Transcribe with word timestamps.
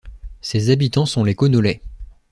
Ses 0.41 0.71
habitants 0.71 1.05
sont 1.05 1.23
les 1.23 1.35
Connaulais. 1.35 1.83